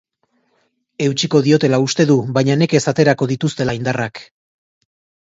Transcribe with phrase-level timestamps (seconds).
[1.07, 4.29] Eutsiko diotela uste du baina nekez aterako dituztela indarrak.